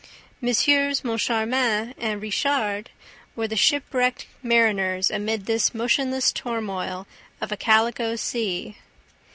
MM. 0.41 1.03
Moncharmin 1.03 1.93
and 1.95 2.23
Richard 2.23 2.89
were 3.35 3.47
the 3.47 3.55
shipwrecked 3.55 4.25
mariners 4.41 5.11
amid 5.11 5.45
this 5.45 5.75
motionless 5.75 6.31
turmoil 6.31 7.05
of 7.39 7.51
a 7.51 7.55
calico 7.57 8.15
sea. 8.15 8.77